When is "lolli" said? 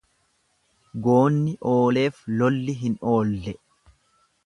2.41-2.79